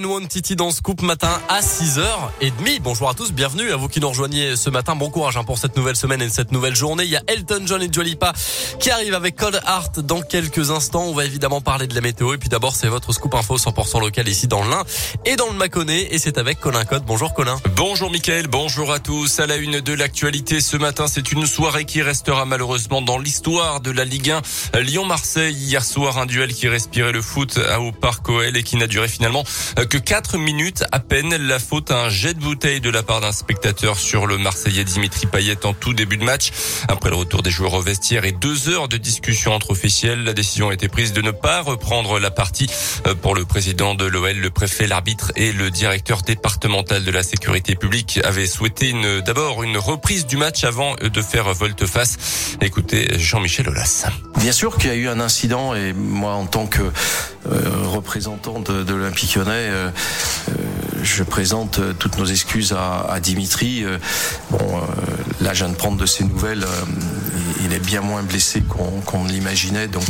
Nous 0.00 0.20
Titi 0.28 0.54
dans 0.54 0.70
Scoop 0.70 1.02
matin 1.02 1.40
à 1.48 1.60
6h30. 1.60 2.78
Bonjour 2.82 3.08
à 3.08 3.14
tous, 3.14 3.32
bienvenue 3.32 3.72
à 3.72 3.76
vous 3.76 3.88
qui 3.88 3.98
nous 3.98 4.08
rejoignez 4.08 4.54
ce 4.54 4.70
matin. 4.70 4.94
Bon 4.94 5.10
courage 5.10 5.36
hein, 5.36 5.42
pour 5.42 5.58
cette 5.58 5.76
nouvelle 5.76 5.96
semaine 5.96 6.22
et 6.22 6.28
cette 6.28 6.52
nouvelle 6.52 6.76
journée. 6.76 7.02
Il 7.02 7.10
y 7.10 7.16
a 7.16 7.22
Elton 7.26 7.62
John 7.66 7.82
et 7.82 7.92
Jolipa 7.92 8.32
qui 8.78 8.92
arrivent 8.92 9.14
avec 9.14 9.34
Cold 9.34 9.60
Heart 9.66 9.98
dans 9.98 10.20
quelques 10.20 10.70
instants. 10.70 11.02
On 11.02 11.14
va 11.14 11.24
évidemment 11.24 11.60
parler 11.60 11.88
de 11.88 11.96
la 11.96 12.00
météo 12.00 12.32
et 12.32 12.38
puis 12.38 12.48
d'abord 12.48 12.76
c'est 12.76 12.86
votre 12.86 13.12
Scoop 13.12 13.34
Info 13.34 13.56
100% 13.56 14.00
local 14.00 14.28
ici 14.28 14.46
dans 14.46 14.62
l'Ain 14.62 14.84
et 15.24 15.34
dans 15.34 15.48
le 15.48 15.54
Mâconnais 15.54 16.06
et 16.12 16.18
c'est 16.20 16.38
avec 16.38 16.60
Colin 16.60 16.84
Code. 16.84 17.02
Bonjour 17.04 17.34
Colin. 17.34 17.56
Bonjour 17.74 18.12
Mickaël, 18.12 18.46
bonjour 18.46 18.92
à 18.92 19.00
tous. 19.00 19.40
À 19.40 19.48
la 19.48 19.56
une 19.56 19.80
de 19.80 19.92
l'actualité 19.94 20.60
ce 20.60 20.76
matin, 20.76 21.08
c'est 21.08 21.32
une 21.32 21.44
soirée 21.44 21.86
qui 21.86 22.02
restera 22.02 22.44
malheureusement 22.44 23.02
dans 23.02 23.18
l'histoire 23.18 23.80
de 23.80 23.90
la 23.90 24.04
Ligue 24.04 24.30
1. 24.74 24.80
Lyon-Marseille, 24.80 25.56
hier 25.56 25.84
soir 25.84 26.18
un 26.18 26.26
duel 26.26 26.54
qui 26.54 26.68
respirait 26.68 27.10
le 27.10 27.20
foot 27.20 27.58
au 27.80 27.90
Parc 27.90 28.28
OL 28.28 28.56
et 28.56 28.62
qui 28.62 28.76
n'a 28.76 28.86
duré 28.86 29.08
finalement 29.08 29.42
que 29.88 29.98
4 29.98 30.38
minutes 30.38 30.84
à 30.92 31.00
peine. 31.00 31.34
La 31.36 31.58
faute 31.58 31.90
à 31.90 32.04
un 32.04 32.08
jet 32.08 32.34
de 32.34 32.40
bouteille 32.40 32.80
de 32.80 32.90
la 32.90 33.02
part 33.02 33.20
d'un 33.20 33.32
spectateur 33.32 33.98
sur 33.98 34.26
le 34.26 34.38
Marseillais 34.38 34.84
Dimitri 34.84 35.26
Payet 35.26 35.64
en 35.64 35.72
tout 35.72 35.94
début 35.94 36.16
de 36.16 36.24
match. 36.24 36.50
Après 36.88 37.10
le 37.10 37.16
retour 37.16 37.42
des 37.42 37.50
joueurs 37.50 37.74
au 37.74 37.80
vestiaire 37.80 38.24
et 38.24 38.32
deux 38.32 38.68
heures 38.68 38.88
de 38.88 38.96
discussion 38.96 39.52
entre 39.52 39.70
officiels, 39.70 40.24
la 40.24 40.34
décision 40.34 40.68
a 40.68 40.74
été 40.74 40.88
prise 40.88 41.12
de 41.12 41.22
ne 41.22 41.30
pas 41.30 41.62
reprendre 41.62 42.18
la 42.18 42.30
partie 42.30 42.68
euh, 43.06 43.14
pour 43.14 43.34
le 43.34 43.44
président 43.44 43.94
de 43.94 44.04
l'OL, 44.04 44.36
le 44.36 44.50
préfet, 44.50 44.86
l'arbitre 44.86 45.32
et 45.36 45.52
le 45.52 45.70
directeur 45.70 46.22
départemental 46.22 47.04
de 47.04 47.10
la 47.10 47.22
sécurité 47.22 47.74
publique 47.74 48.20
avaient 48.24 48.46
souhaité 48.46 48.94
d'abord 49.24 49.62
une 49.62 49.78
reprise 49.78 50.26
du 50.26 50.36
match 50.36 50.64
avant 50.64 50.96
de 50.96 51.22
faire 51.22 51.52
volte-face. 51.54 52.56
Écoutez 52.60 53.18
Jean-Michel 53.18 53.68
Aulas. 53.68 54.06
Bien 54.38 54.52
sûr 54.52 54.76
qu'il 54.76 54.88
y 54.90 54.92
a 54.92 54.96
eu 54.96 55.08
un 55.08 55.18
incident 55.20 55.74
et 55.74 55.92
moi 55.92 56.32
en 56.34 56.46
tant 56.46 56.66
que 56.66 56.82
euh, 56.82 56.90
représentant 57.86 58.60
de, 58.60 58.84
de 58.84 58.94
l'Olympique 58.94 59.34
Lyonnais, 59.34 59.50
euh, 59.50 59.90
euh, 60.48 60.52
je 61.02 61.24
présente 61.24 61.80
toutes 61.98 62.18
nos 62.18 62.24
excuses 62.24 62.72
à, 62.72 63.00
à 63.10 63.18
Dimitri. 63.20 63.84
bon, 64.50 64.80
là, 65.40 65.54
je 65.54 65.64
viens 65.64 65.72
de 65.72 65.76
prendre 65.76 65.96
de 65.96 66.06
ses 66.06 66.24
nouvelles. 66.24 66.66
il 67.64 67.72
est 67.72 67.84
bien 67.84 68.00
moins 68.00 68.22
blessé 68.22 68.62
qu'on 68.62 69.00
qu'on 69.00 69.24
l'imaginait, 69.24 69.88
donc 69.88 70.06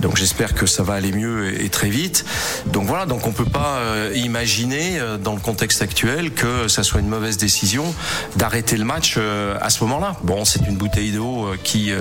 donc 0.00 0.16
j'espère 0.16 0.54
que 0.54 0.66
ça 0.66 0.82
va 0.82 0.94
aller 0.94 1.12
mieux 1.12 1.60
et, 1.62 1.68
très 1.68 1.88
vite. 1.88 2.24
Donc 2.66 2.86
voilà, 2.86 3.06
donc 3.06 3.26
on 3.26 3.32
peut 3.32 3.44
pas 3.44 3.80
imaginer 4.14 4.98
dans 5.22 5.34
le 5.34 5.40
contexte 5.40 5.82
actuel 5.82 6.30
que 6.32 6.68
ça 6.68 6.82
soit 6.82 7.00
une 7.00 7.08
mauvaise 7.08 7.36
décision 7.36 7.94
d'arrêter 8.36 8.76
le 8.76 8.84
match 8.84 9.18
à 9.60 9.70
ce 9.70 9.82
moment-là. 9.84 10.16
Bon, 10.22 10.44
c'est 10.44 10.66
une 10.66 10.76
bouteille 10.76 11.12
d'eau 11.12 11.48
qui 11.62 11.92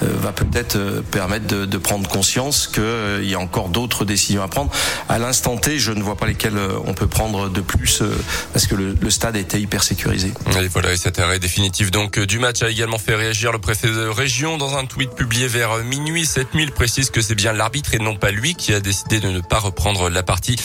va 0.00 0.32
peut-être 0.32 0.78
permettre 1.10 1.46
de, 1.46 1.78
prendre 1.78 2.08
conscience 2.08 2.66
qu'il 2.66 3.28
y 3.28 3.34
a 3.34 3.38
encore 3.38 3.68
d'autres 3.68 4.04
décisions 4.04 4.42
à 4.42 4.48
prendre. 4.48 4.70
À 5.08 5.18
l'instant 5.18 5.56
T, 5.56 5.78
je 5.78 5.92
ne 5.92 6.02
vois 6.02 6.16
pas 6.16 6.26
lesquelles 6.26 6.56
euh, 6.56 6.78
on 6.84 6.94
peut 6.94 7.06
prendre 7.06 7.48
de 7.48 7.60
plus 7.60 8.02
euh, 8.02 8.16
parce 8.52 8.66
que 8.66 8.74
le, 8.74 8.96
le 9.00 9.10
stade 9.10 9.36
était 9.36 9.60
hyper 9.60 9.82
sécurisé. 9.82 10.32
Et 10.60 10.68
voilà, 10.68 10.92
et 10.92 10.96
cet 10.96 11.18
arrêt 11.18 11.38
définitif 11.38 11.90
donc 11.90 12.18
euh, 12.18 12.26
du 12.26 12.38
match 12.38 12.62
a 12.62 12.70
également 12.70 12.98
fait 12.98 13.14
réagir 13.14 13.52
le 13.52 13.58
préfet 13.58 13.88
de 13.88 14.06
région 14.08 14.58
dans 14.58 14.76
un 14.76 14.84
tweet 14.84 15.10
publié 15.14 15.46
vers 15.48 15.76
minuit. 15.84 16.26
7000 16.26 16.72
précise 16.72 17.10
que 17.10 17.20
c'est 17.20 17.34
bien 17.36 17.52
l'arbitre 17.52 17.94
et 17.94 17.98
non 17.98 18.16
pas 18.16 18.30
lui 18.30 18.54
qui 18.54 18.72
a 18.72 18.80
décidé 18.80 19.20
de 19.20 19.28
ne 19.28 19.40
pas 19.40 19.58
reprendre 19.58 20.08
la 20.08 20.22
partie. 20.22 20.56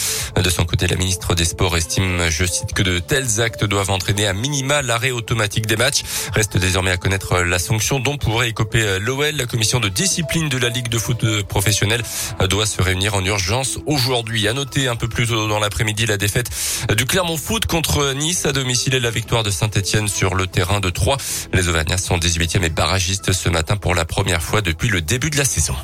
De 0.42 0.50
son 0.50 0.66
côté, 0.66 0.88
la 0.88 0.96
ministre 0.96 1.36
des 1.36 1.46
Sports 1.46 1.78
estime, 1.78 2.30
je 2.30 2.46
cite, 2.46 2.74
que 2.74 2.82
de 2.82 3.00
tels 3.00 3.42
actes 3.42 3.66
doivent 3.66 3.92
entraîner 3.92 4.26
à 4.26 4.34
minima 4.34 4.82
l'arrêt 4.82 5.12
automatique 5.12 5.68
des 5.68 5.76
matchs. 5.76 6.04
Reste 6.34 6.58
désormais 6.58 6.92
à 6.92 6.98
connaître 6.98 7.40
la 7.42 7.60
sanction 7.60 8.00
dont 8.00 8.18
pourrait 8.18 8.50
écoper 8.50 9.00
l'OL. 9.00 9.36
La 9.36 9.46
commission 9.46 9.80
de 9.80 9.90
discipline 9.90 10.50
de 10.50 10.58
la 10.58 10.70
Ligue 10.70 10.88
de 10.88 10.98
foot 10.98 11.44
professionnelle 11.44 12.02
doit 12.50 12.66
se 12.66 12.82
réunir 12.82 13.14
en 13.14 13.24
urgence 13.24 13.78
aujourd'hui. 13.86 14.48
À 14.48 14.54
noter 14.54 14.88
un 14.88 14.96
peu 14.96 15.08
plus 15.08 15.28
tôt 15.28 15.48
dans 15.48 15.60
l'après-midi 15.60 16.06
la 16.06 16.18
défaite 16.18 16.50
du 16.96 17.06
Clermont 17.06 17.38
Foot 17.38 17.66
contre 17.66 18.14
Nice 18.14 18.46
à 18.46 18.54
domicile 18.54 18.96
et 18.96 19.00
la 19.00 19.12
victoire 19.12 19.44
de 19.44 19.52
Saint-Etienne 19.52 20.08
sur 20.08 20.36
le 20.36 20.48
terrain 20.48 20.80
de 20.80 20.90
Troyes. 20.90 21.18
Les 21.54 21.68
Auvergnats 21.68 21.98
sont 21.98 22.18
18e 22.18 22.64
et 22.64 22.70
barragistes 22.70 23.34
ce 23.34 23.50
matin 23.50 23.76
pour 23.76 23.96
la 23.96 24.06
première 24.06 24.42
fois 24.42 24.62
depuis 24.62 24.88
le 24.88 25.02
début 25.02 25.30
de 25.30 25.38
la 25.38 25.46
saison. 25.46 25.76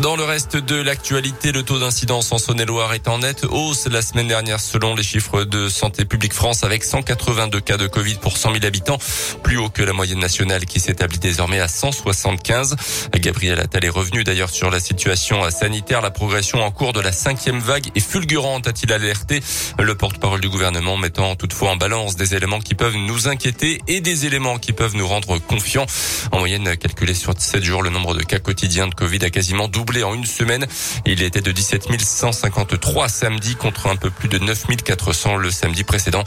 Dans 0.00 0.14
le 0.14 0.22
reste 0.22 0.56
de 0.56 0.76
l'actualité, 0.76 1.50
le 1.50 1.64
taux 1.64 1.80
d'incidence 1.80 2.30
en 2.30 2.38
Saône-et-Loire 2.38 2.94
est 2.94 3.08
en 3.08 3.18
nette 3.18 3.44
hausse 3.44 3.88
la 3.88 4.00
semaine 4.00 4.28
dernière 4.28 4.60
selon 4.60 4.94
les 4.94 5.02
chiffres 5.02 5.42
de 5.42 5.68
Santé 5.68 6.04
publique 6.04 6.34
France 6.34 6.62
avec 6.62 6.84
182 6.84 7.58
cas 7.58 7.76
de 7.76 7.88
Covid 7.88 8.14
pour 8.14 8.36
100 8.36 8.52
000 8.52 8.64
habitants, 8.64 8.98
plus 9.42 9.56
haut 9.56 9.70
que 9.70 9.82
la 9.82 9.92
moyenne 9.92 10.20
nationale 10.20 10.66
qui 10.66 10.78
s'établit 10.78 11.18
désormais 11.18 11.58
à 11.58 11.66
175. 11.66 12.76
Gabriel 13.16 13.58
Attal 13.58 13.84
est 13.84 13.88
revenu 13.88 14.22
d'ailleurs 14.22 14.50
sur 14.50 14.70
la 14.70 14.78
situation 14.78 15.50
sanitaire. 15.50 16.00
La 16.00 16.12
progression 16.12 16.62
en 16.62 16.70
cours 16.70 16.92
de 16.92 17.00
la 17.00 17.10
cinquième 17.10 17.58
vague 17.58 17.88
est 17.96 18.00
fulgurante, 18.00 18.68
a-t-il 18.68 18.92
alerté. 18.92 19.42
Le 19.80 19.96
porte-parole 19.96 20.40
du 20.40 20.48
gouvernement 20.48 20.96
mettant 20.96 21.34
toutefois 21.34 21.70
en 21.70 21.76
balance 21.76 22.14
des 22.14 22.36
éléments 22.36 22.60
qui 22.60 22.76
peuvent 22.76 22.96
nous 22.96 23.26
inquiéter 23.26 23.80
et 23.88 24.00
des 24.00 24.26
éléments 24.26 24.58
qui 24.58 24.72
peuvent 24.72 24.94
nous 24.94 25.08
rendre 25.08 25.38
confiants. 25.38 25.86
En 26.30 26.38
moyenne, 26.38 26.76
calculé 26.76 27.14
sur 27.14 27.34
7 27.36 27.64
jours, 27.64 27.82
le 27.82 27.90
nombre 27.90 28.14
de 28.14 28.22
cas 28.22 28.38
quotidiens 28.38 28.86
de 28.86 28.94
Covid 28.94 29.24
a 29.24 29.30
quasiment 29.30 29.66
doublé 29.66 29.87
en 30.04 30.14
une 30.14 30.26
semaine. 30.26 30.66
Il 31.06 31.22
était 31.22 31.40
de 31.40 31.50
17 31.50 31.88
153 32.02 33.08
samedi 33.08 33.56
contre 33.56 33.86
un 33.86 33.96
peu 33.96 34.10
plus 34.10 34.28
de 34.28 34.38
9 34.38 34.66
400 34.84 35.36
le 35.36 35.50
samedi 35.50 35.82
précédent. 35.82 36.22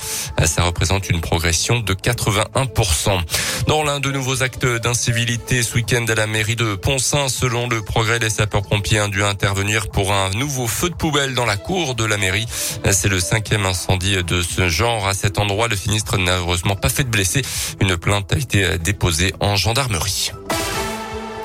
Ça 0.45 0.63
représente 0.63 1.09
une 1.09 1.21
progression 1.21 1.79
de 1.79 1.93
81%. 1.93 3.19
Dans 3.67 3.83
l'un 3.83 3.99
de 3.99 4.11
nouveaux 4.11 4.41
actes 4.41 4.65
d'incivilité 4.65 5.61
ce 5.61 5.75
week-end 5.75 6.05
à 6.09 6.15
la 6.15 6.27
mairie 6.27 6.55
de 6.55 6.75
Poncin, 6.75 7.29
selon 7.29 7.69
le 7.69 7.81
progrès, 7.81 8.19
les 8.19 8.29
sapeurs-pompiers 8.29 9.01
ont 9.01 9.07
dû 9.07 9.23
intervenir 9.23 9.89
pour 9.89 10.11
un 10.11 10.31
nouveau 10.31 10.67
feu 10.67 10.89
de 10.89 10.95
poubelle 10.95 11.35
dans 11.35 11.45
la 11.45 11.57
cour 11.57 11.95
de 11.95 12.03
la 12.03 12.17
mairie. 12.17 12.47
C'est 12.91 13.09
le 13.09 13.19
cinquième 13.19 13.65
incendie 13.65 14.23
de 14.23 14.41
ce 14.41 14.69
genre. 14.69 15.07
À 15.07 15.13
cet 15.13 15.37
endroit, 15.37 15.67
le 15.67 15.75
sinistre 15.75 16.17
n'a 16.17 16.37
heureusement 16.37 16.75
pas 16.75 16.89
fait 16.89 17.03
de 17.03 17.09
blessés. 17.09 17.43
Une 17.79 17.95
plainte 17.97 18.33
a 18.33 18.37
été 18.37 18.77
déposée 18.79 19.33
en 19.39 19.55
gendarmerie. 19.55 20.31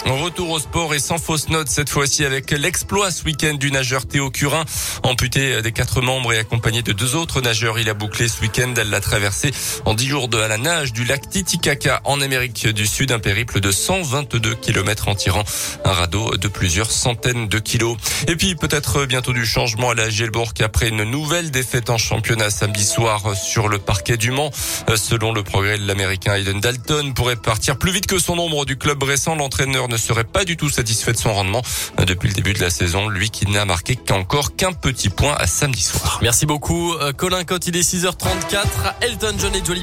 Retour 0.06 0.50
au 0.50 0.58
sport 0.60 0.94
et 0.94 1.00
sans 1.00 1.18
fausse 1.18 1.48
note 1.48 1.66
cette 1.68 1.90
fois-ci 1.90 2.24
avec 2.24 2.52
l'exploit 2.52 3.10
ce 3.10 3.24
week-end 3.24 3.54
du 3.54 3.72
nageur 3.72 4.06
Théo 4.06 4.30
Curin, 4.30 4.64
amputé 5.02 5.60
des 5.62 5.72
quatre 5.72 6.00
membres 6.00 6.32
et 6.32 6.38
accompagné 6.38 6.82
de 6.82 6.92
deux 6.92 7.16
autres 7.16 7.40
nageurs. 7.40 7.80
Il 7.80 7.88
a 7.88 7.94
bouclé 7.94 8.28
ce 8.28 8.40
week-end, 8.40 8.72
elle 8.76 8.90
l'a 8.90 9.00
traversé 9.00 9.50
en 9.84 9.94
dix 9.94 10.06
jours 10.06 10.28
de 10.28 10.38
à 10.38 10.46
la 10.46 10.58
nage 10.58 10.92
du 10.92 11.04
lac 11.04 11.28
Titicaca 11.28 12.00
en 12.04 12.20
Amérique 12.20 12.68
du 12.68 12.86
Sud, 12.86 13.10
un 13.10 13.18
périple 13.18 13.58
de 13.58 13.72
122 13.72 14.54
km 14.54 15.08
en 15.08 15.16
tirant 15.16 15.42
un 15.84 15.92
radeau 15.92 16.36
de 16.36 16.46
plusieurs 16.46 16.92
centaines 16.92 17.48
de 17.48 17.58
kilos. 17.58 17.96
Et 18.28 18.36
puis 18.36 18.54
peut-être 18.54 19.06
bientôt 19.06 19.32
du 19.32 19.44
changement 19.44 19.90
à 19.90 19.94
la 19.94 20.08
Gielbourg 20.08 20.52
après 20.62 20.88
une 20.88 21.02
nouvelle 21.02 21.50
défaite 21.50 21.90
en 21.90 21.98
championnat 21.98 22.50
samedi 22.50 22.84
soir 22.84 23.34
sur 23.34 23.68
le 23.68 23.78
parquet 23.78 24.16
du 24.16 24.30
Mans. 24.30 24.52
Selon 24.94 25.32
le 25.32 25.42
progrès 25.42 25.78
de 25.78 25.86
l'américain 25.86 26.36
Aiden 26.36 26.60
Dalton 26.60 27.12
pourrait 27.12 27.34
partir 27.34 27.76
plus 27.76 27.90
vite 27.90 28.06
que 28.06 28.20
son 28.20 28.38
ombre 28.38 28.64
du 28.66 28.78
club 28.78 29.02
récent. 29.02 29.34
L'entraîneur 29.34 29.88
ne 29.88 29.95
serait 29.98 30.24
pas 30.24 30.44
du 30.44 30.56
tout 30.56 30.70
satisfait 30.70 31.12
de 31.12 31.18
son 31.18 31.32
rendement 31.32 31.62
depuis 32.06 32.28
le 32.28 32.34
début 32.34 32.52
de 32.52 32.60
la 32.60 32.70
saison. 32.70 33.08
Lui 33.08 33.30
qui 33.30 33.46
n'a 33.46 33.64
marqué 33.64 33.96
qu'encore 33.96 34.56
qu'un 34.56 34.72
petit 34.72 35.08
point 35.08 35.34
à 35.34 35.46
samedi 35.46 35.82
soir. 35.82 36.18
Merci 36.22 36.46
beaucoup, 36.46 36.94
euh, 36.94 37.12
Colin 37.12 37.44
Cotte. 37.44 37.66
Il 37.66 37.76
est 37.76 37.88
6h34. 37.88 38.94
Elton 39.00 39.34
John 39.38 39.54
et 39.54 39.64
Jolie 39.64 39.74